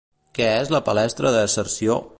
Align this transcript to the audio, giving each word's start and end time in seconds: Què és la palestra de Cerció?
Què 0.37 0.47
és 0.61 0.71
la 0.77 0.81
palestra 0.89 1.37
de 1.37 1.47
Cerció? 1.59 2.05